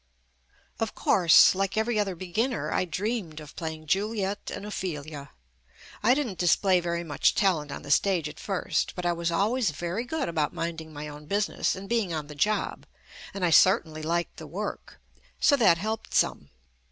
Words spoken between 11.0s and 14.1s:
own business and being on the job, and I certainly